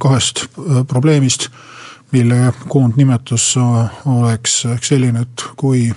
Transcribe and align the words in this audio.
kahest 0.00 0.42
äh, 0.42 0.86
probleemist, 0.86 1.48
mille 2.12 2.52
koondnimetus 2.68 3.56
äh, 3.56 3.90
oleks 4.06 4.64
ehk 4.64 4.84
selline, 4.84 5.20
et 5.26 5.44
kui 5.56 5.90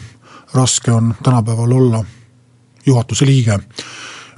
raske 0.53 0.91
on 0.91 1.13
tänapäeval 1.23 1.71
olla 1.71 2.03
juhatuse 2.85 3.25
liige. 3.25 3.59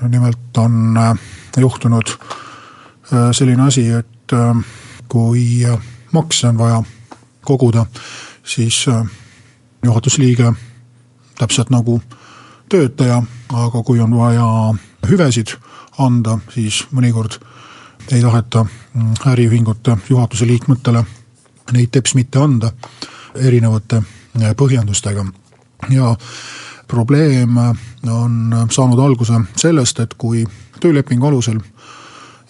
nimelt 0.10 0.58
on 0.58 0.98
äh, 0.98 1.18
juhtunud 1.58 2.10
selline 3.32 3.64
asi, 3.64 3.90
et 3.90 4.32
kui 5.08 5.62
makse 6.12 6.48
on 6.48 6.58
vaja 6.58 6.84
koguda, 7.42 7.86
siis 8.44 8.86
juhatuse 9.84 10.22
liige 10.22 10.54
täpselt 11.38 11.70
nagu 11.70 12.02
töötaja, 12.70 13.24
aga 13.54 13.84
kui 13.84 14.00
on 14.00 14.18
vaja 14.18 14.74
hüvesid 15.08 15.54
anda, 15.98 16.40
siis 16.54 16.84
mõnikord 16.92 17.38
ei 18.12 18.22
taheta 18.22 18.66
mm, 18.66 19.14
äriühingute 19.28 19.98
juhatuse 20.10 20.48
liikmetele 20.48 21.04
neid 21.74 21.90
teps 21.92 22.16
mitte 22.16 22.40
anda 22.40 22.72
erinevate 23.36 24.02
eh, 24.42 24.54
põhjendustega. 24.56 25.26
ja 25.90 26.16
probleem 26.88 27.58
on 27.58 28.68
saanud 28.72 29.00
alguse 29.00 29.34
sellest, 29.58 30.00
et 30.00 30.14
kui 30.18 30.46
töölepingu 30.80 31.28
alusel 31.28 31.60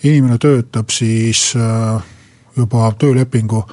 inimene 0.03 0.37
töötab, 0.37 0.89
siis 0.89 1.53
juba 2.57 2.91
töölepingu 2.99 3.63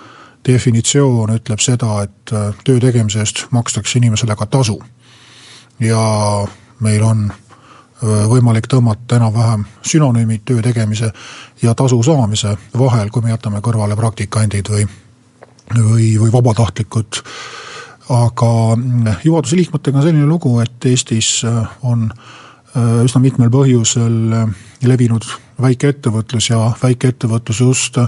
definitsioon 0.47 1.35
ütleb 1.37 1.61
seda, 1.63 2.03
et 2.03 2.35
töö 2.65 2.81
tegemise 2.81 3.23
eest 3.23 3.47
makstakse 3.51 3.99
inimesele 3.99 4.37
ka 4.37 4.47
tasu. 4.47 4.83
ja 5.81 6.03
meil 6.81 7.03
on 7.03 7.33
võimalik 8.03 8.67
tõmmata 8.71 9.17
enam-vähem 9.17 9.65
sünonüümid 9.87 10.43
töö 10.45 10.63
tegemise 10.63 11.13
ja 11.63 11.75
tasu 11.79 12.01
saamise 12.03 12.57
vahel, 12.79 13.11
kui 13.11 13.23
me 13.23 13.31
jätame 13.31 13.63
kõrvale 13.63 13.97
praktikandid 13.97 14.71
või, 14.73 14.87
või, 15.77 16.09
või 16.19 16.33
vabatahtlikud. 16.33 17.23
aga 18.13 18.53
juhatuse 19.25 19.57
liikmetega 19.57 19.99
on 19.99 20.03
selline 20.03 20.27
lugu, 20.27 20.59
et 20.61 20.85
Eestis 20.85 21.45
on 21.83 22.11
üsna 23.05 23.21
mitmel 23.21 23.51
põhjusel 23.53 24.35
levinud 24.83 25.25
väikeettevõtlus 25.63 26.51
ja 26.51 26.73
väikeettevõtlus 26.83 27.61
just 27.61 27.99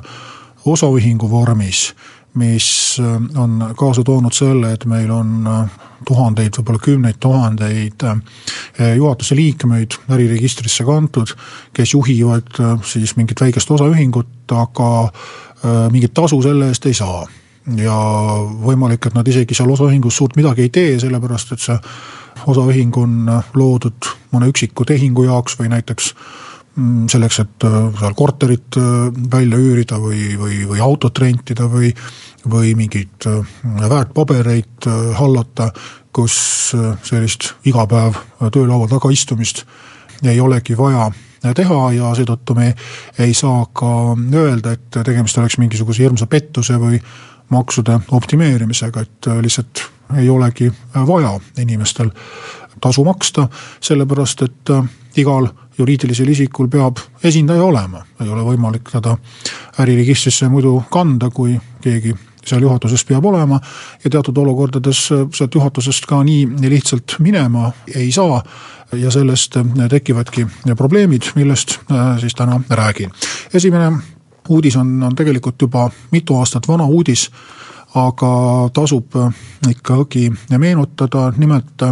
osaühingu 0.64 1.30
vormis 1.30 1.92
mis 2.34 2.96
äh, 3.00 3.40
on 3.42 3.74
kaasa 3.76 4.02
toonud 4.02 4.32
selle, 4.32 4.72
et 4.72 4.84
meil 4.90 5.10
on 5.10 5.46
äh, 5.46 5.76
tuhandeid, 6.06 6.56
võib-olla 6.58 6.82
kümneid 6.82 7.20
tuhandeid 7.22 8.04
äh, 8.08 8.94
juhatuse 8.96 9.36
liikmeid 9.38 9.98
äriregistrisse 10.10 10.84
kantud, 10.84 11.34
kes 11.74 11.94
juhivad 11.94 12.58
siis 12.86 13.16
mingit 13.16 13.40
väikest 13.40 13.70
osaühingut, 13.70 14.50
aga 14.52 14.90
mingit 15.90 16.12
tasu 16.12 16.42
selle 16.44 16.68
eest 16.68 16.86
ei 16.86 16.94
saa. 16.94 17.24
ja 17.76 17.94
võimalik, 18.66 19.06
et 19.06 19.14
nad 19.16 19.28
isegi 19.28 19.54
seal 19.56 19.70
osaühingus 19.72 20.16
suurt 20.16 20.36
midagi 20.36 20.66
ei 20.66 20.68
tee, 20.68 20.98
sellepärast 21.00 21.54
et 21.54 21.62
see 21.64 21.76
osaühing 22.44 22.96
on 23.00 23.30
loodud 23.54 24.10
mõne 24.34 24.50
üksiku 24.52 24.84
tehingu 24.84 25.24
jaoks 25.24 25.56
või 25.56 25.70
näiteks 25.72 26.10
selleks, 27.10 27.38
et 27.44 27.64
äh, 27.66 27.74
seal 28.00 28.14
korterit 28.18 28.78
äh, 28.80 28.86
välja 29.30 29.58
üürida 29.60 29.98
või, 30.02 30.34
või, 30.38 30.62
või 30.66 30.80
autot 30.82 31.18
rentida 31.22 31.68
või, 31.70 31.92
või 32.50 32.74
mingeid 32.78 33.28
äh, 33.30 33.52
väärtpabereid 33.90 34.88
hallata, 35.18 35.70
kus 36.14 36.36
sellist 37.02 37.48
iga 37.66 37.86
päev 37.90 38.18
töölaua 38.54 38.86
taga 38.90 39.10
istumist 39.10 39.64
ei 40.22 40.38
olegi 40.40 40.76
vaja 40.78 41.08
teha 41.58 41.78
ja 41.96 42.12
seetõttu 42.14 42.54
me 42.54 42.68
ei 43.18 43.34
saa 43.34 43.64
ka 43.74 44.14
öelda, 44.14 44.76
et 44.76 45.00
tegemist 45.04 45.38
oleks 45.42 45.58
mingisuguse 45.58 46.04
hirmsa 46.04 46.28
pettuse 46.30 46.78
või 46.78 47.00
maksude 47.50 47.98
optimeerimisega, 48.14 49.02
et 49.02 49.28
lihtsalt 49.42 49.82
ei 50.22 50.30
olegi 50.30 50.70
vaja 50.94 51.34
inimestel 51.58 52.14
tasu 52.80 53.04
maksta, 53.04 53.48
sellepärast 53.82 54.46
et 54.46 54.72
igal 55.18 55.50
juriidilisel 55.78 56.28
isikul 56.28 56.68
peab 56.68 57.00
esindaja 57.24 57.64
olema, 57.64 58.04
ei 58.22 58.28
ole 58.28 58.44
võimalik 58.46 58.92
teda 58.92 59.16
äriregistrisse 59.82 60.48
muidu 60.48 60.76
kanda, 60.90 61.30
kui 61.34 61.56
keegi 61.82 62.14
seal 62.44 62.62
juhatuses 62.62 63.04
peab 63.08 63.24
olema. 63.24 63.60
Ja 64.04 64.10
teatud 64.10 64.36
olukordades 64.38 65.00
sealt 65.08 65.54
juhatusest 65.54 66.06
ka 66.06 66.22
nii 66.24 66.70
lihtsalt 66.70 67.16
minema 67.24 67.72
ei 67.94 68.12
saa. 68.12 68.42
Ja 68.94 69.10
sellest 69.10 69.56
tekivadki 69.90 70.46
probleemid, 70.76 71.32
millest 71.34 71.78
äh, 71.90 72.18
siis 72.20 72.34
täna 72.34 72.60
räägin. 72.70 73.10
esimene 73.54 73.90
uudis 74.48 74.76
on, 74.76 75.02
on 75.02 75.14
tegelikult 75.16 75.62
juba 75.62 75.90
mitu 76.10 76.36
aastat 76.36 76.68
vana 76.68 76.84
uudis, 76.84 77.30
aga 77.94 78.70
tasub 78.72 79.16
ikkagi 79.68 80.30
meenutada, 80.58 81.32
nimelt 81.36 81.82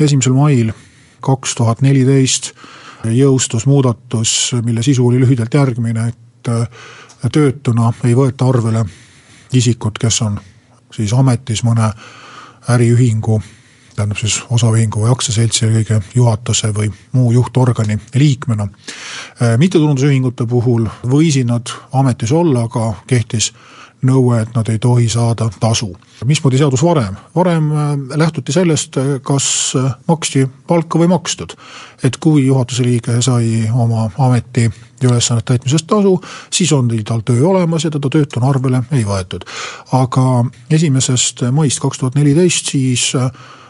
esimesel 0.00 0.32
mail 0.32 0.72
kaks 1.20 1.54
tuhat 1.54 1.80
neliteist 1.80 2.52
jõustus 3.04 3.66
muudatus, 3.66 4.52
mille 4.64 4.82
sisu 4.82 5.06
oli 5.06 5.20
lühidalt 5.20 5.54
järgmine, 5.54 6.08
et 6.08 6.48
äh, 6.48 6.68
töötuna 7.32 7.92
ei 8.04 8.14
võeta 8.16 8.48
arvele 8.48 8.84
isikut, 9.52 9.98
kes 9.98 10.22
on 10.22 10.38
siis 10.94 11.12
ametis 11.12 11.64
mõne 11.64 11.90
äriühingu, 12.70 13.40
tähendab 13.96 14.20
siis 14.20 14.40
osaühingu 14.50 15.04
või 15.04 15.12
aktsiaseltsi 15.12 15.66
eelkõige 15.66 16.00
juhatuse 16.14 16.72
või 16.76 16.90
muu 17.12 17.32
juhtorgani 17.32 17.98
liikmena. 18.14 18.68
Äh, 18.68 19.56
mittetulundusühingute 19.58 20.46
puhul 20.46 20.88
võisid 21.02 21.48
nad 21.50 21.72
ametis 21.92 22.32
olla, 22.32 22.66
aga 22.68 22.94
kehtis 23.06 23.52
nõue, 24.06 24.40
et 24.42 24.54
nad 24.56 24.68
ei 24.72 24.78
tohi 24.78 25.08
saada 25.08 25.50
tasu. 25.60 25.92
mismoodi 26.24 26.58
seadus 26.58 26.82
varem? 26.82 27.16
varem 27.34 27.72
äh, 27.72 27.88
lähtuti 28.16 28.52
sellest, 28.52 28.96
äh, 28.96 29.20
kas 29.22 29.72
äh, 29.76 29.94
maksti 30.08 30.46
palka 30.66 30.98
või 30.98 31.08
makstud. 31.08 31.54
et 32.04 32.16
kui 32.16 32.46
juhatuse 32.46 32.82
liige 32.82 33.22
sai 33.22 33.68
oma 33.74 34.10
ameti 34.18 34.70
ülesannete 35.04 35.52
täitmisest 35.52 35.86
tasu, 35.86 36.20
siis 36.52 36.72
on 36.72 36.88
tal 37.04 37.20
töö 37.24 37.46
olemas 37.48 37.84
ja 37.84 37.90
teda 37.90 38.08
töötuna 38.08 38.48
arvele 38.48 38.82
ei 38.92 39.04
võetud. 39.04 39.44
aga 39.92 40.44
esimesest 40.70 41.42
maist 41.52 41.80
kaks 41.80 41.98
tuhat 41.98 42.14
neliteist 42.14 42.66
siis 42.66 43.12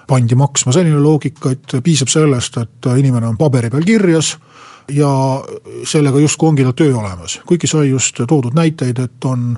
pandi 0.07 0.35
maksma 0.35 0.73
selline 0.73 0.99
loogika, 0.99 1.51
et 1.51 1.83
piisab 1.85 2.09
sellest, 2.09 2.57
et 2.57 2.87
inimene 2.99 3.27
on 3.27 3.37
paberi 3.39 3.71
peal 3.71 3.87
kirjas 3.87 4.37
ja 4.93 5.11
sellega 5.85 6.19
justkui 6.19 6.49
ongi 6.49 6.65
tal 6.67 6.77
töö 6.77 6.97
olemas, 6.99 7.39
kuigi 7.47 7.71
sai 7.71 7.91
just 7.91 8.21
toodud 8.29 8.55
näiteid, 8.57 8.99
et 8.99 9.25
on 9.25 9.55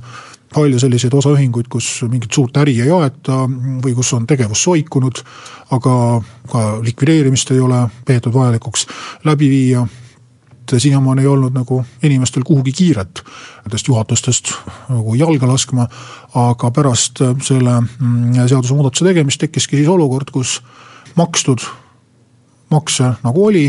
palju 0.55 0.79
selliseid 0.81 1.15
osaühinguid, 1.15 1.69
kus 1.73 2.03
mingit 2.11 2.33
suurt 2.33 2.57
äri 2.63 2.75
ei 2.85 2.93
aeta 2.93 3.45
või 3.49 3.95
kus 3.97 4.13
on 4.17 4.27
tegevus 4.29 4.63
soikunud, 4.67 5.23
aga 5.75 5.97
ka 6.53 6.63
likvideerimist 6.85 7.51
ei 7.55 7.61
ole 7.61 7.87
peetud 8.07 8.35
vajalikuks 8.35 8.87
läbi 9.29 9.51
viia. 9.51 9.87
Siiamaani 10.73 11.21
ei 11.21 11.29
olnud 11.29 11.53
nagu 11.53 11.83
inimestel 12.07 12.47
kuhugi 12.49 12.73
kiiret 12.73 13.21
nendest 13.65 13.89
juhatustest 13.91 14.53
nagu 14.89 15.15
jalga 15.19 15.51
laskma, 15.51 15.85
aga 16.38 16.71
pärast 16.73 17.21
selle 17.44 17.75
mm, 17.82 18.38
seadusemuudatuse 18.47 19.05
tegemist 19.05 19.43
tekkiski 19.43 19.76
siis 19.76 19.91
olukord, 19.93 20.31
kus 20.32 20.62
makstud 21.19 21.67
makse 22.73 23.11
nagu 23.26 23.44
oli 23.44 23.67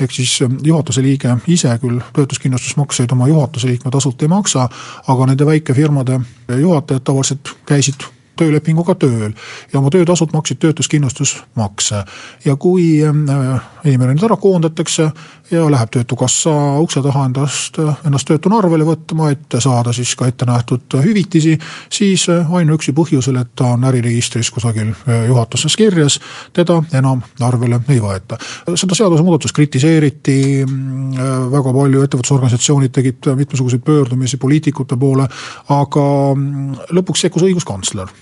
ehk 0.00 0.10
siis 0.12 0.38
ähm, 0.42 0.56
juhatuse 0.62 1.02
liige 1.02 1.36
ise 1.46 1.78
küll 1.82 2.00
töötuskindlustusmakseid 2.16 3.12
oma 3.12 3.28
juhatuse 3.28 3.70
liikme 3.70 3.90
tasult 3.90 4.22
ei 4.22 4.28
maksa, 4.28 4.68
aga 5.08 5.26
nende 5.30 5.46
väikefirmade 5.46 6.20
juhatajad 6.60 7.04
tavaliselt 7.04 7.54
käisid 7.66 8.06
töölepinguga 8.38 8.96
tööl 8.98 9.30
ja 9.72 9.78
oma 9.78 9.90
töötasud 9.94 10.34
maksid 10.34 10.58
töötuskindlustusmakse. 10.62 12.04
ja 12.44 12.56
kui 12.56 13.02
äh, 13.06 13.60
inimene 13.84 14.14
nüüd 14.14 14.24
ära 14.26 14.36
koondatakse 14.40 15.06
ja 15.50 15.64
läheb 15.70 15.90
Töötukassa 15.94 16.52
ukse 16.82 17.02
taha 17.04 17.26
endast, 17.28 17.78
ennast 18.06 18.28
töötuna 18.28 18.58
arvele 18.62 18.86
võtma, 18.88 19.30
et 19.34 19.56
saada 19.62 19.92
siis 19.94 20.14
ka 20.18 20.28
ette 20.30 20.46
nähtud 20.48 20.96
hüvitisi, 21.04 21.54
siis 21.92 22.26
ainuüksi 22.30 22.94
põhjusel, 22.96 23.38
et 23.40 23.52
ta 23.56 23.74
on 23.76 23.84
äriregistris 23.90 24.50
kusagil 24.54 24.92
juhatuses 25.28 25.76
kirjas, 25.76 26.18
teda 26.56 26.80
enam 26.96 27.22
arvele 27.44 27.80
ei 27.92 28.00
võeta. 28.02 28.38
seda 28.74 28.96
seadusemuudatust 28.96 29.54
kritiseeriti 29.56 30.38
mm, 30.64 31.50
väga 31.52 31.74
palju, 31.78 32.04
ettevõtlusorganisatsioonid 32.06 32.94
tegid 32.94 33.32
mitmesuguseid 33.36 33.84
pöördumisi 33.84 34.40
poliitikute 34.40 34.96
poole, 34.96 35.28
aga 35.68 36.06
mm, 36.34 36.86
lõpuks 36.96 37.26
sekkus 37.26 37.46
õiguskantsler 37.50 38.12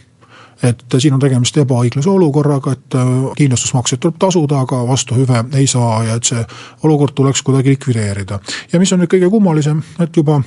et 0.62 0.84
siin 0.98 1.14
on 1.14 1.20
tegemist 1.20 1.56
ebaõiglase 1.58 2.10
olukorraga, 2.10 2.72
et 2.76 2.96
äh, 2.98 3.12
kindlustusmakseid 3.36 4.00
tuleb 4.02 4.18
tasuda, 4.22 4.62
aga 4.62 4.82
vastuhüve 4.88 5.44
ei 5.58 5.66
saa 5.66 6.02
ja 6.06 6.18
et 6.18 6.28
see 6.28 6.42
olukord 6.82 7.14
tuleks 7.14 7.42
kuidagi 7.42 7.74
likvideerida. 7.74 8.40
ja 8.72 8.80
mis 8.80 8.92
on 8.92 9.02
nüüd 9.02 9.12
kõige 9.12 9.30
kummalisem, 9.30 9.82
et 10.00 10.16
juba 10.16 10.42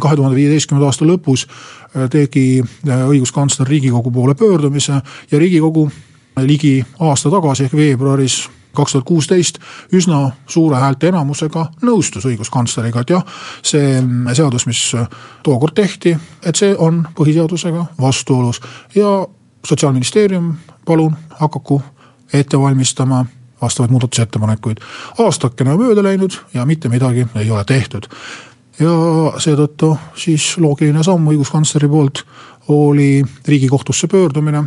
kahe 0.00 0.16
tuhande 0.16 0.36
viieteistkümnenda 0.36 0.90
aasta 0.90 1.06
lõpus 1.08 1.46
äh, 1.46 2.08
tegi 2.10 2.62
äh, 2.62 3.06
õiguskantsler 3.08 3.68
Riigikogu 3.68 4.10
poole 4.10 4.34
pöördumise 4.34 5.00
ja 5.30 5.38
Riigikogu 5.38 5.88
ligi 6.42 6.84
aasta 7.00 7.30
tagasi 7.30 7.68
ehk 7.68 7.76
veebruaris 7.78 8.44
kaks 8.74 8.92
tuhat 8.92 9.06
kuusteist 9.06 9.58
üsna 9.94 10.32
suure 10.50 10.80
häälteenamusega 10.82 11.68
nõustus 11.86 12.26
õiguskantsleriga, 12.26 13.04
et 13.04 13.12
jah, 13.14 13.22
see 13.62 14.00
seadus, 14.34 14.66
mis 14.66 14.80
tookord 15.46 15.76
tehti, 15.78 16.16
et 16.42 16.58
see 16.58 16.74
on 16.74 17.04
põhiseadusega 17.14 17.86
vastuolus 18.00 18.58
ja 18.98 19.20
sotsiaalministeerium, 19.64 20.54
palun 20.84 21.16
hakaku 21.30 21.82
ette 22.32 22.60
valmistama 22.60 23.26
vastavaid 23.62 23.90
muudatusettepanekuid. 23.90 24.76
aastakene 25.18 25.72
on 25.72 25.80
mööda 25.80 26.02
läinud 26.02 26.36
ja 26.54 26.66
mitte 26.66 26.88
midagi 26.88 27.26
ei 27.36 27.50
ole 27.50 27.64
tehtud. 27.64 28.06
ja 28.78 28.94
seetõttu 29.38 29.96
siis 30.16 30.58
loogiline 30.58 31.02
samm 31.02 31.28
õiguskantsleri 31.28 31.88
poolt 31.88 32.24
oli 32.68 33.22
riigikohtusse 33.46 34.06
pöördumine, 34.06 34.64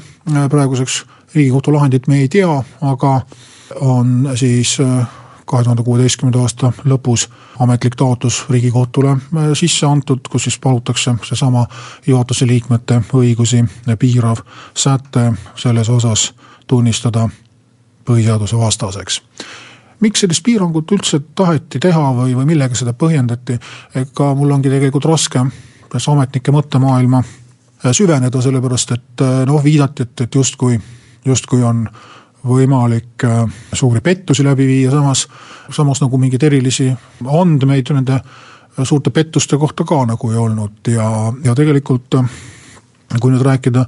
praeguseks 0.50 1.06
riigikohtu 1.36 1.74
lahendit 1.74 2.08
me 2.08 2.20
ei 2.22 2.28
tea, 2.30 2.64
aga 2.82 3.22
on 3.82 4.30
siis 4.36 4.78
kahe 5.48 5.64
tuhande 5.64 5.84
kuueteistkümnenda 5.84 6.42
aasta 6.44 6.72
lõpus 6.86 7.28
ametlik 7.64 7.96
taotlus 7.96 8.44
Riigikohtule 8.50 9.12
äh, 9.16 9.50
sisse 9.54 9.88
antud, 9.88 10.28
kus 10.30 10.44
siis 10.44 10.60
palutakse 10.60 11.16
seesama 11.24 11.66
juhatuse 12.08 12.48
liikmete 12.48 13.02
õigusi 13.14 13.64
piirav 14.00 14.44
säte 14.76 15.32
selles 15.56 15.90
osas 15.90 16.34
tunnistada 16.68 17.30
põhiseaduse 18.06 18.60
vastaseks. 18.60 19.22
Miks 20.00 20.22
sellist 20.22 20.44
piirangut 20.46 20.92
üldse 20.94 21.20
taheti 21.36 21.80
teha 21.82 22.12
või, 22.14 22.36
või 22.38 22.46
millega 22.52 22.76
seda 22.78 22.94
põhjendati, 22.94 23.58
ega 23.98 24.34
mul 24.38 24.52
ongi 24.54 24.70
tegelikult 24.70 25.08
raske 25.10 25.42
ametnike 26.12 26.52
mõttemaailma 26.54 27.24
äh, 27.24 27.92
süveneda, 27.92 28.42
sellepärast 28.44 28.94
et 28.94 29.26
äh, 29.26 29.42
noh, 29.50 29.64
viidati, 29.64 30.04
et, 30.04 30.28
et 30.28 30.36
justkui, 30.36 30.78
justkui 31.26 31.64
on 31.64 31.88
võimalik 32.48 33.26
äh, 33.26 33.46
suuri 33.74 34.02
pettusi 34.02 34.46
läbi 34.46 34.68
viia, 34.68 34.92
samas, 34.92 35.28
samas 35.74 36.02
nagu 36.04 36.20
mingeid 36.22 36.44
erilisi 36.48 36.92
andmeid 37.26 37.92
nende 37.96 38.20
suurte 38.84 39.10
pettuste 39.10 39.58
kohta 39.58 39.84
ka 39.88 40.04
nagu 40.06 40.32
ei 40.32 40.38
olnud. 40.38 40.80
Ja, 40.94 41.34
ja 41.44 41.56
tegelikult 41.58 42.20
äh, 42.20 42.30
kui 43.20 43.34
nüüd 43.34 43.46
rääkida 43.46 43.86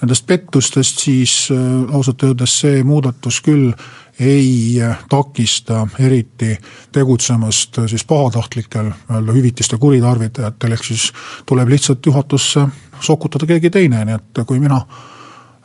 nendest 0.00 0.26
pettustest, 0.26 1.02
siis 1.04 1.48
äh, 1.52 1.94
ausalt 1.94 2.22
öeldes 2.26 2.58
see 2.62 2.84
muudatus 2.84 3.40
küll 3.44 3.72
ei 4.20 4.76
takista 5.08 5.86
eriti 5.98 6.52
tegutsemast 6.92 7.78
siis 7.88 8.04
pahatahtlikel 8.04 8.90
nii-öelda 8.90 9.32
hüvitiste 9.32 9.78
kuritarvitajatel, 9.80 10.74
ehk 10.76 10.84
siis 10.84 11.06
tuleb 11.48 11.72
lihtsalt 11.72 12.06
juhatusse 12.06 12.66
sokutada 13.00 13.48
keegi 13.48 13.70
teine, 13.72 14.04
nii 14.04 14.18
et 14.18 14.42
kui 14.44 14.60
mina 14.60 14.82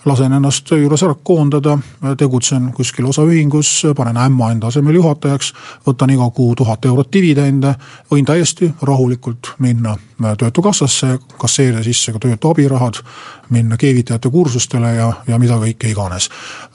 lasen 0.06 0.34
ennast 0.34 0.66
töö 0.69 0.80
juures 0.84 1.04
ära 1.04 1.16
koondada, 1.24 1.78
tegutsen 2.18 2.72
kuskil 2.74 3.07
osaühingus, 3.10 3.72
panen 3.98 4.18
ämma 4.18 4.52
enda 4.54 4.68
asemel 4.68 5.00
juhatajaks, 5.00 5.54
võtan 5.88 6.13
iga 6.13 6.30
kuu 6.30 6.56
tuhat 6.56 6.86
eurot 6.86 7.12
dividende, 7.13 7.74
võin 8.12 8.25
täiesti 8.25 8.72
rahulikult 8.81 9.56
minna 9.60 9.98
Töötukassasse, 10.16 11.18
kasseerida 11.38 11.84
sisse 11.84 12.13
ka 12.16 12.19
töötu 12.24 12.54
abirahad, 12.54 13.02
minna 13.50 13.78
keevitajate 13.78 14.30
kursustele 14.31 14.94
ja, 14.96 15.10
ja 15.28 15.40
mida 15.40 15.57
kõike 15.60 15.92
iganes. 15.92 16.30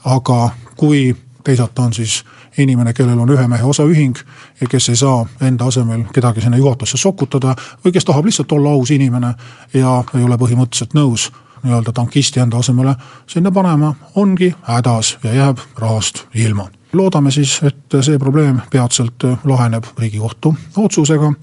aga 0.05 0.49
kui 0.77 1.15
teisalt 1.43 1.79
on 1.79 1.93
siis 1.93 2.23
inimene, 2.57 2.93
kellel 2.93 3.19
on 3.19 3.29
ühe 3.29 3.47
mehe 3.47 3.63
osaühing 3.63 4.17
ja 4.61 4.67
kes 4.67 4.89
ei 4.89 4.95
saa 4.95 5.25
enda 5.41 5.65
asemel 5.65 6.03
kedagi 6.13 6.41
sinna 6.41 6.57
juhatusse 6.57 6.97
sokutada 6.97 7.55
või 7.85 7.95
kes 7.95 8.05
tahab 8.05 8.25
lihtsalt 8.25 8.51
olla 8.51 8.69
aus 8.69 8.91
inimene 8.91 9.33
ja 9.73 10.03
ei 10.15 10.23
ole 10.23 10.37
põhimõtteliselt 10.37 10.93
nõus 10.93 11.31
nii-öelda 11.63 11.91
tankisti 11.91 12.39
enda 12.39 12.57
asemele 12.57 12.95
sinna 13.27 13.51
panema, 13.51 13.95
ongi 14.15 14.53
hädas 14.61 15.17
ja 15.23 15.33
jääb 15.33 15.57
rahast 15.77 16.25
ilma. 16.33 16.67
Loodame 16.93 17.31
siis, 17.31 17.59
et 17.63 17.95
see 18.03 18.19
probleem 18.19 18.59
peatselt 18.71 19.23
laheneb 19.47 19.85
Riigikohtu 19.99 20.55
otsusega 20.77 21.33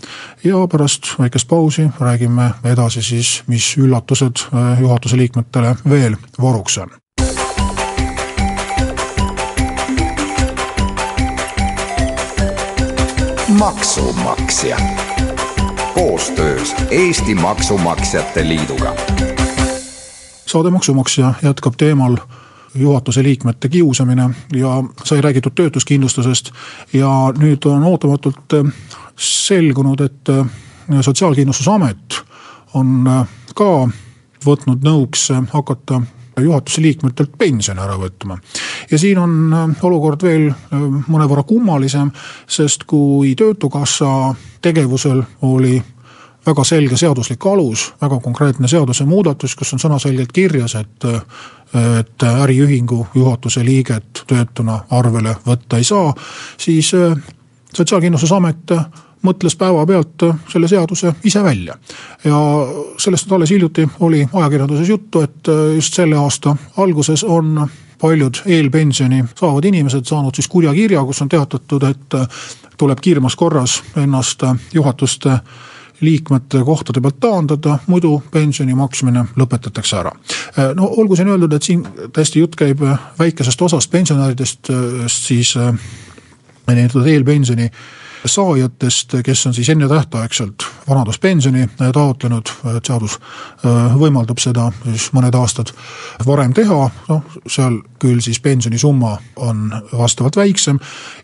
ja 0.45 0.67
pärast 0.69 1.15
väikest 1.19 1.49
pausi 1.49 1.89
räägime 2.01 2.51
edasi 2.65 3.03
siis, 3.03 3.43
mis 3.47 3.77
üllatused 3.79 4.45
äh, 4.53 4.81
juhatuse 4.81 5.17
liikmetele 5.17 5.77
veel 5.89 6.17
voruks 6.41 6.79
on. 6.79 6.91
maksumaksja. 13.59 14.77
Koostöös 15.95 16.75
Eesti 16.91 17.35
Maksumaksjate 17.35 18.49
Liiduga 18.49 18.95
saade 20.49 20.71
Maksumaksja 20.71 21.35
jätkab 21.43 21.77
teemal 21.77 22.17
juhatuse 22.75 23.23
liikmete 23.23 23.69
kiusamine 23.69 24.31
ja 24.53 24.85
sai 25.05 25.21
räägitud 25.21 25.53
töötuskindlustusest 25.55 26.51
ja 26.93 27.11
nüüd 27.39 27.67
on 27.67 27.85
ootamatult 27.85 28.55
äh, 28.55 28.73
selgunud, 29.17 30.01
et 30.01 30.29
äh, 30.29 30.47
Sotsiaalkindlustusamet 31.01 32.21
on 32.75 33.07
äh, 33.07 33.27
ka 33.55 33.89
võtnud 34.47 34.85
nõuks 34.85 35.29
hakata 35.53 36.01
juhatuse 36.41 36.83
liikmetelt 36.83 37.33
pensione 37.39 37.83
ära 37.83 37.97
võtma. 37.99 38.39
ja 38.91 38.99
siin 38.99 39.19
on 39.19 39.75
olukord 39.83 40.23
veel 40.23 40.53
mõnevõrra 41.09 41.43
kummalisem, 41.43 42.13
sest 42.47 42.85
kui 42.87 43.35
Töötukassa 43.35 44.35
tegevusel 44.63 45.23
oli 45.43 45.83
väga 46.49 46.65
selge 46.65 46.97
seaduslik 46.97 47.47
alus, 47.47 47.93
väga 48.01 48.21
konkreetne 48.25 48.69
seadusemuudatus, 48.69 49.57
kus 49.57 49.73
on 49.77 49.83
sõnaselgelt 49.83 50.33
kirjas, 50.33 50.75
et 50.81 51.09
et 51.69 52.23
äriühingu 52.25 53.07
juhatuse 53.15 53.61
liiget 53.65 54.23
töötuna 54.27 54.79
arvele 54.91 55.35
võtta 55.45 55.77
ei 55.77 55.85
saa, 55.85 56.15
siis 56.57 56.95
äh, 56.97 57.13
Sotsiaalkindlustusamet 57.77 58.73
mõtles 59.23 59.57
päevapealt 59.61 60.25
selle 60.49 60.69
seaduse 60.69 61.13
ise 61.25 61.43
välja. 61.45 61.75
ja 62.25 62.39
sellest 62.99 63.33
alles 63.33 63.51
hiljuti 63.51 63.89
oli 64.01 64.29
ajakirjanduses 64.33 64.89
juttu, 64.89 65.21
et 65.21 65.49
äh, 65.49 65.75
just 65.75 65.95
selle 65.95 66.17
aasta 66.17 66.57
alguses 66.77 67.25
on 67.25 67.69
paljud 68.01 68.43
eelpensioni 68.47 69.25
saavad 69.35 69.65
inimesed 69.65 70.05
saanud 70.05 70.35
siis 70.35 70.49
kurja 70.49 70.73
kirja, 70.75 71.05
kus 71.05 71.23
on 71.23 71.29
teatatud, 71.29 71.83
et 71.83 72.15
äh, 72.15 72.29
tuleb 72.79 73.01
kiiremas 73.01 73.37
korras 73.37 73.83
ennast 73.97 74.43
juhatuste 74.75 75.41
liikmete 76.01 76.63
kohtade 76.65 77.01
pealt 77.01 77.21
taandada, 77.21 77.79
muidu 77.87 78.23
pensioni 78.31 78.75
maksmine 78.79 79.25
lõpetatakse 79.37 79.99
ära. 79.99 80.13
no 80.75 80.91
olgu 81.03 81.17
siin 81.17 81.29
öeldud, 81.29 81.53
et 81.53 81.63
siin 81.63 81.83
tõesti 82.15 82.43
jutt 82.43 82.57
käib 82.57 82.83
väikesest 83.19 83.63
osast 83.63 83.91
pensionäridest, 83.91 84.71
siis 85.11 85.57
äh, 85.57 85.73
nii-öelda 86.69 87.07
eelpensioni 87.11 87.71
saajatest, 88.25 89.19
kes 89.25 89.47
on 89.47 89.55
siis 89.55 89.69
ennetähtaegselt 89.75 90.67
vanaduspensioni 90.89 91.67
taotlenud, 91.93 92.51
seadus 92.87 93.19
äh, 93.19 93.97
võimaldab 93.99 94.41
seda 94.43 94.69
siis 94.85 95.11
mõned 95.17 95.35
aastad 95.39 95.73
varem 96.27 96.55
teha, 96.57 96.79
noh 97.09 97.39
seal 97.47 97.81
küll 98.01 98.23
siis 98.25 98.41
pensionisumma 98.41 99.17
on 99.45 99.69
vastavalt 99.93 100.37
väiksem. 100.37 100.79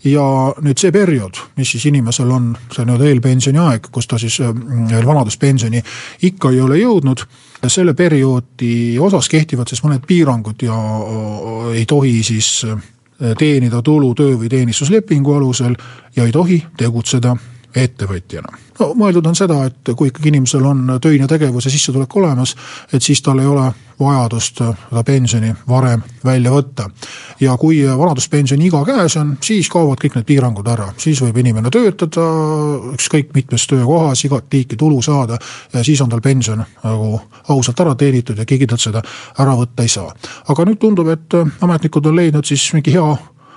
ja 0.04 0.24
nüüd 0.62 0.78
see 0.80 0.92
periood, 0.92 1.38
mis 1.56 1.70
siis 1.70 1.86
inimesel 1.86 2.30
on, 2.30 2.52
see 2.72 2.84
nii-öelda 2.84 3.08
eelpensioni 3.10 3.58
aeg, 3.58 3.88
kus 3.92 4.08
ta 4.10 4.18
siis 4.18 4.40
äh, 4.40 4.52
veel 4.90 5.06
vanaduspensioni 5.06 5.82
ikka 6.22 6.50
ei 6.50 6.60
ole 6.60 6.78
jõudnud 6.78 7.24
selle 7.66 7.94
perioodi 7.94 8.98
osas 9.00 9.28
kehtivad 9.32 9.70
siis 9.70 9.80
mõned 9.84 10.04
piirangud 10.06 10.66
ja 10.66 10.74
äh, 10.74 11.70
ei 11.80 11.86
tohi 11.86 12.22
siis 12.22 12.66
teenida 13.38 13.78
tulu 13.82 14.10
töö- 14.18 14.36
või 14.36 14.48
teenistuslepingu 14.50 15.36
alusel 15.36 15.76
ja 16.16 16.24
ei 16.26 16.32
tohi 16.34 16.58
tegutseda 16.76 17.36
ettevõtjana. 17.74 18.58
no 18.78 18.90
mõeldud 18.98 19.26
on 19.26 19.36
seda, 19.38 19.64
et 19.68 19.94
kui 19.96 20.10
ikkagi 20.10 20.30
inimesel 20.32 20.64
on 20.66 20.98
töine 21.02 21.26
tegevus 21.30 21.66
ja 21.68 21.72
sissetulek 21.74 22.16
olemas, 22.16 22.54
et 22.92 23.02
siis 23.02 23.22
tal 23.22 23.38
ei 23.42 23.46
ole 23.46 23.70
vajadust 24.00 24.58
seda 24.58 25.02
pensioni 25.06 25.52
varem 25.68 26.02
välja 26.24 26.50
võtta. 26.50 26.88
ja 27.40 27.56
kui 27.56 27.82
vanaduspensioni 27.98 28.66
iga 28.66 28.84
käes 28.84 29.16
on, 29.16 29.36
siis 29.40 29.68
kaovad 29.70 29.98
kõik 30.02 30.16
need 30.18 30.26
piirangud 30.26 30.68
ära, 30.68 30.88
siis 30.98 31.22
võib 31.22 31.36
inimene 31.42 31.70
töötada 31.70 32.24
ükskõik 32.94 33.34
mitmes 33.34 33.66
töökohas, 33.66 34.24
igat 34.24 34.52
liiki 34.52 34.76
tulu 34.76 35.02
saada 35.02 35.38
ja 35.72 35.84
siis 35.84 36.00
on 36.00 36.10
tal 36.10 36.20
pension 36.20 36.64
nagu 36.84 37.20
ausalt 37.48 37.80
ära 37.80 37.94
teenitud 37.94 38.38
ja 38.38 38.46
keegi 38.46 38.66
talt 38.66 38.80
seda 38.80 39.02
ära 39.38 39.54
võtta 39.58 39.82
ei 39.82 39.88
saa. 39.88 40.14
aga 40.48 40.64
nüüd 40.64 40.78
tundub, 40.78 41.08
et 41.08 41.38
ametnikud 41.60 42.06
on 42.06 42.16
leidnud 42.16 42.44
siis 42.44 42.72
mingi 42.74 42.94
hea 42.94 43.16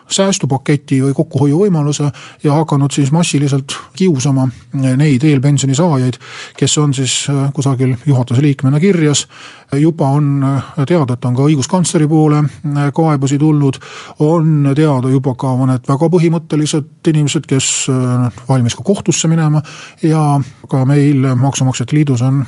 säästupaketi 0.09 1.01
või 1.03 1.13
kokkuhoiuvõimaluse 1.13 2.11
ja 2.43 2.53
hakanud 2.53 2.91
siis 2.91 3.11
massiliselt 3.11 3.75
kiusama 3.97 4.47
neid 4.73 5.23
eelpensioni 5.23 5.75
saajaid, 5.75 6.19
kes 6.57 6.77
on 6.77 6.93
siis 6.93 7.25
äh, 7.29 7.51
kusagil 7.53 7.95
juhatuse 8.05 8.41
liikmena 8.41 8.79
kirjas. 8.79 9.27
juba 9.73 10.07
on 10.09 10.43
äh, 10.43 10.63
teada, 10.87 11.13
et 11.13 11.25
on 11.25 11.35
ka 11.35 11.43
õiguskantsleri 11.43 12.07
poole 12.07 12.37
äh, 12.37 12.91
kaebusi 12.95 13.37
tulnud, 13.37 13.79
on 14.19 14.71
teada 14.75 15.09
juba 15.09 15.35
ka 15.35 15.55
mõned 15.59 15.87
väga 15.87 16.09
põhimõttelised 16.13 17.07
inimesed, 17.07 17.45
kes 17.47 17.87
valmis 18.49 18.75
ka 18.75 18.83
kohtusse 18.83 19.27
minema 19.27 19.61
ja 20.03 20.39
ka 20.69 20.85
meil 20.85 21.23
Maksumaksjate 21.35 21.95
Liidus 21.95 22.21
on 22.21 22.43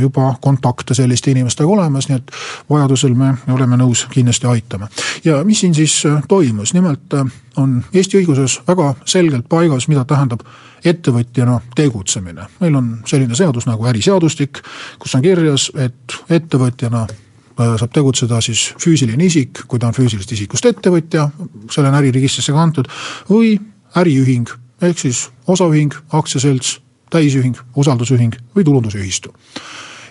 juba 0.00 0.34
kontakte 0.42 0.94
selliste 0.94 1.30
inimestega 1.30 1.68
olemas, 1.70 2.08
nii 2.08 2.18
et 2.18 2.32
vajadusel 2.70 3.14
me 3.14 3.34
oleme 3.54 3.78
nõus 3.78 4.06
kindlasti 4.10 4.46
aitama. 4.50 4.88
ja 5.24 5.44
mis 5.44 5.60
siin 5.60 5.74
siis 5.74 6.02
toimus, 6.28 6.74
nimelt 6.74 6.99
nimelt 7.00 7.14
äh, 7.14 7.40
on 7.56 7.84
Eesti 7.92 8.18
õiguses 8.20 8.60
väga 8.66 8.94
selgelt 9.04 9.48
paigas, 9.48 9.88
mida 9.88 10.04
tähendab 10.04 10.40
ettevõtjana 10.84 11.60
tegutsemine. 11.74 12.46
meil 12.60 12.74
on 12.74 13.02
selline 13.06 13.34
seadus 13.34 13.66
nagu 13.66 13.84
äriseadustik, 13.84 14.62
kus 14.98 15.14
on 15.14 15.22
kirjas, 15.22 15.70
et 15.74 16.16
ettevõtjana 16.30 17.02
äh, 17.02 17.76
saab 17.76 17.92
tegutseda 17.92 18.40
siis 18.40 18.74
füüsiline 18.78 19.24
isik, 19.24 19.66
kui 19.68 19.78
ta 19.78 19.88
on 19.88 19.94
füüsilisest 19.94 20.32
isikust 20.32 20.66
ettevõtja, 20.66 21.30
selle 21.70 21.88
on 21.88 21.94
äriregistrisse 21.94 22.52
kantud, 22.52 22.88
või 23.28 23.58
äriühing 23.96 24.48
ehk 24.82 24.98
siis 24.98 25.30
osaühing, 25.46 25.92
aktsiaselts, 26.12 26.80
täisühing, 27.10 27.56
usaldusühing 27.76 28.36
või 28.56 28.64
tulundusühistu. 28.64 29.34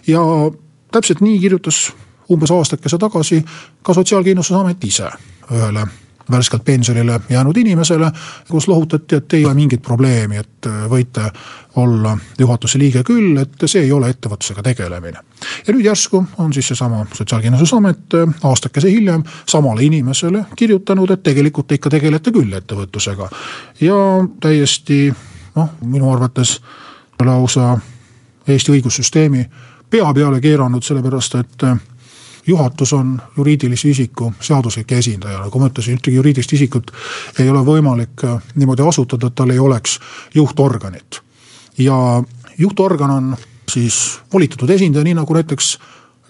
ja 0.08 0.20
täpselt 0.92 1.22
nii 1.22 1.40
kirjutas 1.40 1.94
umbes 2.30 2.52
aastakese 2.52 2.98
tagasi 2.98 3.46
ka 3.82 3.94
Sotsiaalkindlustusamet 3.94 4.84
ise 4.84 5.10
ühele 5.52 5.88
värskelt 6.32 6.66
pensionile 6.66 7.20
jäänud 7.30 7.58
inimesele, 7.58 8.12
kus 8.50 8.68
lohutati, 8.68 9.16
et 9.16 9.34
ei 9.34 9.46
ole 9.46 9.54
mingit 9.54 9.82
probleemi, 9.82 10.38
et 10.38 10.68
äh, 10.68 10.86
võite 10.90 11.32
olla 11.76 12.18
juhatuse 12.40 12.80
liige 12.80 13.04
küll, 13.04 13.38
et 13.38 13.66
see 13.66 13.84
ei 13.84 13.92
ole 13.92 14.10
ettevõtlusega 14.10 14.64
tegelemine. 14.64 15.20
ja 15.68 15.74
nüüd 15.74 15.86
järsku 15.86 16.24
on 16.38 16.54
siis 16.54 16.68
seesama 16.68 17.06
Sotsiaalkindlustusamet 17.14 18.14
äh, 18.14 18.34
aastakese 18.44 18.92
hiljem 18.92 19.24
samale 19.48 19.84
inimesele 19.84 20.46
kirjutanud, 20.56 21.12
et 21.12 21.24
tegelikult 21.24 21.68
te 21.68 21.80
ikka 21.80 21.90
tegelete 21.90 22.32
küll 22.32 22.54
ettevõtlusega. 22.54 23.30
ja 23.82 23.96
täiesti 24.42 25.14
noh, 25.56 25.70
minu 25.82 26.12
arvates 26.14 26.60
lausa 27.26 27.78
Eesti 28.48 28.72
õigussüsteemi 28.72 29.44
pea 29.90 30.14
peale 30.14 30.40
keeranud, 30.42 30.84
sellepärast 30.84 31.36
et 31.36 31.64
äh, 31.64 31.80
juhatus 32.50 32.94
on 32.94 33.14
juriidilise 33.38 33.90
isiku 33.90 34.34
seaduslik 34.42 34.92
esindaja, 34.98 35.44
nagu 35.46 35.62
ma 35.62 35.70
ütlesin, 35.70 36.00
ühtegi 36.00 36.18
juriidilist 36.18 36.54
isikut 36.58 36.92
ei 37.40 37.50
ole 37.50 37.62
võimalik 37.66 38.26
äh, 38.26 38.52
niimoodi 38.56 38.86
asutada, 38.88 39.30
et 39.30 39.38
tal 39.38 39.54
ei 39.54 39.60
oleks 39.60 40.00
juhtorganit. 40.36 41.22
ja 41.78 41.96
juhtorgan 42.58 43.12
on 43.12 43.38
siis 43.70 44.20
volitatud 44.34 44.70
esindaja, 44.70 45.04
nii 45.04 45.20
nagu 45.22 45.34
näiteks 45.34 45.78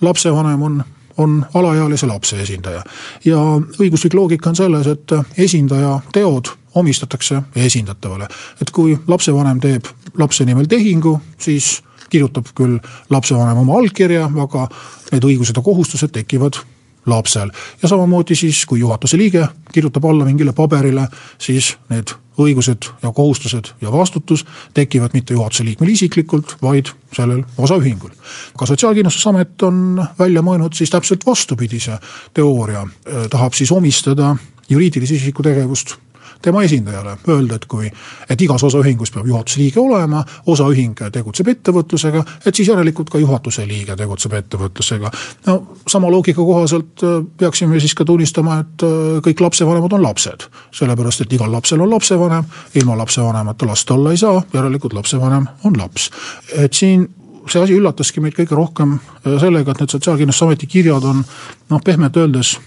lapsevanem 0.02 0.62
on 0.62 0.84
on 1.20 1.46
alaealise 1.54 2.08
lapse 2.08 2.42
esindaja. 2.42 2.84
ja 3.26 3.38
õiguslik 3.80 4.14
loogika 4.14 4.50
on 4.50 4.56
selles, 4.56 4.88
et 4.88 5.12
esindaja 5.38 6.00
teod 6.14 6.52
omistatakse 6.76 7.42
esindatavale. 7.56 8.28
et 8.62 8.72
kui 8.72 8.98
lapsevanem 9.08 9.60
teeb 9.60 9.86
lapse 10.18 10.46
nimel 10.46 10.66
tehingu, 10.66 11.20
siis 11.38 11.84
kirjutab 12.10 12.52
küll 12.56 12.80
lapsevanem 13.10 13.64
oma 13.64 13.80
allkirja, 13.80 14.30
aga 14.44 14.68
need 15.12 15.26
õigused 15.26 15.58
ja 15.58 15.66
kohustused 15.66 16.14
tekivad 16.16 16.62
lapsel. 17.06 17.52
ja 17.82 17.90
samamoodi 17.90 18.36
siis, 18.36 18.66
kui 18.66 18.80
juhatuse 18.80 19.18
liige 19.18 19.48
kirjutab 19.74 20.06
alla 20.06 20.26
mingile 20.26 20.54
paberile, 20.54 21.08
siis 21.38 21.78
need 21.90 22.14
õigused 22.40 22.90
ja 23.04 23.12
kohustused 23.12 23.74
ja 23.82 23.92
vastutus 23.92 24.46
tekivad 24.74 25.14
mitte 25.14 25.34
juhatuse 25.34 25.64
liikmel 25.64 25.90
isiklikult, 25.90 26.56
vaid 26.62 26.92
sellel 27.16 27.44
osaühingul. 27.58 28.12
ka 28.58 28.66
Sotsiaalkindlustusamet 28.66 29.64
on 29.68 30.06
välja 30.20 30.42
mõelnud 30.46 30.76
siis 30.76 30.90
täpselt 30.90 31.26
vastupidise 31.26 32.00
teooria, 32.34 32.86
tahab 33.30 33.54
siis 33.54 33.72
omistada 33.72 34.36
juriidilise 34.70 35.16
isiku 35.16 35.44
tegevust 35.44 35.98
tema 36.42 36.64
esindajale 36.64 37.18
öelda, 37.28 37.56
et 37.56 37.66
kui, 37.66 37.90
et 38.30 38.42
igas 38.42 38.64
osaühingus 38.64 39.12
peab 39.12 39.28
juhatuse 39.28 39.60
liige 39.60 39.80
olema, 39.82 40.24
osaühing 40.48 40.96
tegutseb 41.12 41.52
ettevõtlusega, 41.54 42.24
et 42.46 42.56
siis 42.56 42.70
järelikult 42.72 43.12
ka 43.12 43.20
juhatuse 43.20 43.66
liige 43.68 43.96
tegutseb 44.00 44.34
ettevõtlusega. 44.40 45.12
no 45.48 45.58
sama 45.88 46.12
loogika 46.12 46.42
kohaselt 46.42 47.04
äh, 47.04 47.20
peaksime 47.38 47.80
siis 47.80 47.96
ka 47.96 48.06
tunnistama, 48.06 48.60
et 48.64 48.88
äh, 48.88 49.20
kõik 49.26 49.44
lapsevanemad 49.44 49.94
on 49.94 50.04
lapsed. 50.04 50.48
sellepärast, 50.72 51.22
et 51.22 51.34
igal 51.34 51.52
lapsel 51.52 51.82
on 51.82 51.90
lapsevanem, 51.90 52.44
ilma 52.76 52.98
lapsevanemata 52.98 53.68
last 53.68 53.92
olla 53.92 54.12
ei 54.12 54.18
saa, 54.18 54.42
järelikult 54.54 54.94
lapsevanem 54.94 55.48
on 55.64 55.78
laps. 55.78 56.10
et 56.56 56.74
siin 56.74 57.08
see 57.50 57.62
asi 57.62 57.74
üllataski 57.74 58.22
meid 58.22 58.36
kõige 58.38 58.56
rohkem 58.56 58.96
äh, 58.96 59.38
sellega, 59.42 59.72
et 59.72 59.84
need 59.84 59.92
Sotsiaalkindlustusameti 59.96 60.68
kirjad 60.68 61.04
on 61.04 61.24
noh, 61.70 61.82
pehmelt 61.84 62.18
öeldes 62.18 62.58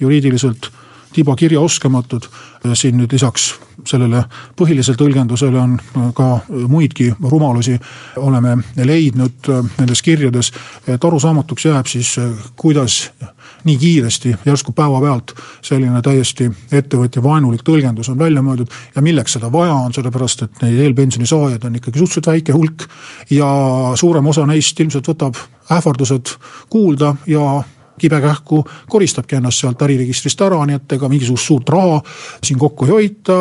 juriidiliselt 0.00 0.70
tibakirjaoskamatud. 1.14 2.28
siin 2.74 2.96
nüüd 2.96 3.12
lisaks 3.12 3.54
sellele 3.84 4.22
põhilisele 4.56 4.96
tõlgendusele 4.96 5.58
on 5.60 5.74
ka 6.16 6.28
muidki 6.48 7.10
rumalusi 7.20 7.74
oleme 8.16 8.56
leidnud 8.76 9.50
nendes 9.78 10.02
kirjades, 10.02 10.52
et 10.88 11.04
arusaamatuks 11.04 11.66
jääb 11.68 11.90
siis, 11.90 12.14
kuidas 12.56 13.10
nii 13.64 13.76
kiiresti 13.78 14.34
järsku 14.46 14.72
päevapealt 14.72 15.34
selline 15.64 16.02
täiesti 16.02 16.50
ettevõtja 16.72 17.22
vaenulik 17.22 17.64
tõlgendus 17.66 18.10
on 18.12 18.18
välja 18.18 18.42
mõeldud 18.44 18.72
ja 18.96 19.02
milleks 19.02 19.36
seda 19.36 19.52
vaja 19.52 19.74
on, 19.74 19.92
sellepärast 19.92 20.46
et 20.46 20.64
neid 20.64 20.80
eelpensioni 20.86 21.28
saajaid 21.28 21.64
on 21.64 21.76
ikkagi 21.80 21.98
suhteliselt 21.98 22.32
väike 22.32 22.56
hulk 22.56 22.88
ja 23.30 23.48
suurem 24.00 24.26
osa 24.26 24.46
neist 24.46 24.80
ilmselt 24.80 25.08
võtab 25.08 25.40
ähvardused 25.72 26.36
kuulda 26.72 27.14
ja 27.26 27.62
kibekähku 27.98 28.64
koristabki 28.90 29.36
ennast 29.36 29.62
sealt 29.62 29.82
äriregistrist 29.82 30.40
ära, 30.42 30.60
nii 30.66 30.78
et 30.80 30.94
ega 30.96 31.08
mingisugust 31.10 31.46
suurt 31.46 31.68
raha 31.70 32.00
siin 32.44 32.58
kokku 32.58 32.88
ei 32.88 32.90
hoita, 32.90 33.36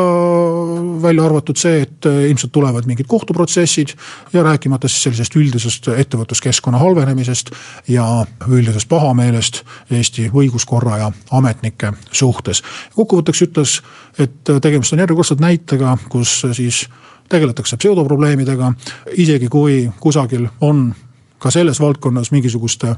välja 1.01 1.25
arvatud 1.25 1.59
see, 1.59 1.81
et 1.85 2.07
ilmselt 2.29 2.51
tulevad 2.53 2.87
mingid 2.89 3.09
kohtuprotsessid 3.09 3.95
ja 4.33 4.43
rääkimata 4.43 4.87
siis 4.87 5.07
sellisest 5.07 5.37
üldisest 5.39 5.89
ettevõtluskeskkonna 5.95 6.81
halvenemisest 6.81 7.53
ja 7.87 8.07
üldisest 8.47 8.89
pahameelest 8.89 9.63
Eesti 9.91 10.29
õiguskorra 10.33 10.97
ja 10.97 11.11
ametnike 11.31 11.93
suhtes. 12.11 12.63
kokkuvõtteks 12.95 13.41
ütles, 13.47 13.79
et 14.19 14.43
tegemist 14.61 14.93
on 14.93 14.99
järjekordselt 14.99 15.39
näitega, 15.39 15.97
kus 16.09 16.43
siis 16.51 16.85
tegeletakse 17.29 17.77
pseudoprobleemidega, 17.77 18.73
isegi 19.17 19.47
kui 19.47 19.89
kusagil 19.99 20.47
on 20.61 20.91
ka 21.39 21.51
selles 21.51 21.79
valdkonnas 21.79 22.31
mingisuguste 22.31 22.95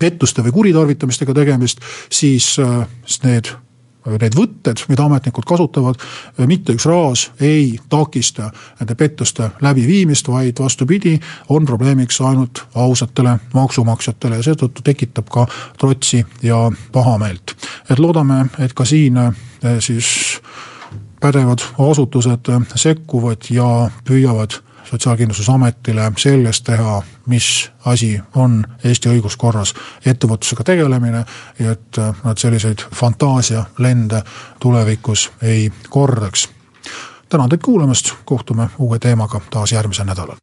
pettuste 0.00 0.42
või 0.46 0.52
kuritarvitamistega 0.52 1.34
tegemist, 1.34 1.80
siis 2.10 2.56
äh, 2.62 2.86
need 3.24 3.54
need 4.16 4.36
võtted, 4.38 4.80
mida 4.88 5.04
ametnikud 5.04 5.44
kasutavad, 5.48 5.98
äh, 6.00 6.46
mitte 6.48 6.72
üks 6.76 6.86
raas 6.88 7.26
ei 7.44 7.78
takista 7.90 8.50
nende 8.80 8.94
pettuste 8.98 9.50
läbiviimist, 9.60 10.30
vaid 10.32 10.60
vastupidi, 10.62 11.18
on 11.48 11.66
probleemiks 11.68 12.20
ainult 12.24 12.62
ausatele 12.74 13.36
maksumaksjatele 13.54 14.40
ja 14.40 14.46
seetõttu 14.46 14.84
tekitab 14.86 15.28
ka 15.32 15.46
trotsi 15.78 16.24
ja 16.42 16.70
pahameelt. 16.92 17.56
et 17.90 17.98
loodame, 17.98 18.46
et 18.58 18.72
ka 18.72 18.84
siin 18.84 19.16
äh, 19.16 19.34
siis 19.78 20.40
pädevad 21.20 21.62
asutused 21.90 22.50
sekkuvad 22.74 23.50
ja 23.50 23.90
püüavad 24.04 24.60
Sotsiaalkindlustusametile 24.90 26.12
selgeks 26.16 26.62
teha, 26.62 27.02
mis 27.26 27.70
asi 27.84 28.20
on 28.34 28.64
Eesti 28.84 29.10
õiguskorras 29.12 29.74
ettevõtlusega 30.06 30.64
tegelemine 30.64 31.24
ja 31.58 31.74
et 31.76 32.00
nad 32.24 32.40
selliseid 32.40 32.86
fantaasialende 32.94 34.22
tulevikus 34.60 35.30
ei 35.42 35.72
kordaks. 35.90 36.48
tänan 37.28 37.48
teid 37.48 37.60
kuulamast, 37.64 38.14
kohtume 38.24 38.68
uue 38.78 38.98
teemaga 38.98 39.40
taas 39.50 39.72
järgmisel 39.72 40.06
nädalal. 40.06 40.36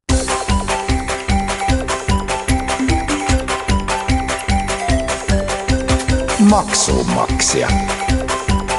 maksumaksja 6.40 7.68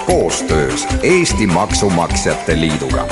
koostöös 0.06 0.86
Eesti 1.02 1.46
Maksumaksjate 1.46 2.60
Liiduga 2.60 3.06